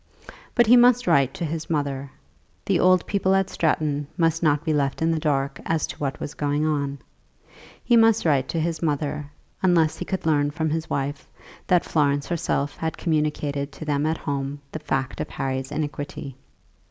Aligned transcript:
But 0.55 0.65
he 0.65 0.75
must 0.75 1.05
write 1.05 1.31
to 1.35 1.45
his 1.45 1.69
mother. 1.69 2.09
The 2.65 2.79
old 2.79 3.05
people 3.05 3.35
at 3.35 3.51
Stratton 3.51 4.07
must 4.17 4.41
not 4.41 4.65
be 4.65 4.73
left 4.73 4.99
in 5.03 5.11
the 5.11 5.19
dark 5.19 5.61
as 5.63 5.85
to 5.85 5.97
what 5.99 6.19
was 6.19 6.33
going 6.33 6.65
on. 6.65 6.97
He 7.83 7.95
must 7.95 8.25
write 8.25 8.47
to 8.47 8.59
his 8.59 8.81
mother, 8.81 9.29
unless 9.61 9.97
he 9.99 10.05
could 10.05 10.25
learn 10.25 10.49
from 10.49 10.71
his 10.71 10.89
wife 10.89 11.27
that 11.67 11.85
Florence 11.85 12.25
herself 12.27 12.77
had 12.77 12.97
communicated 12.97 13.71
to 13.73 13.85
them 13.85 14.07
at 14.07 14.17
home 14.17 14.59
the 14.71 14.79
fact 14.79 15.21
of 15.21 15.29
Harry's 15.29 15.71
iniquity. 15.71 16.35